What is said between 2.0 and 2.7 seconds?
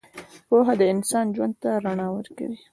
ورکوي.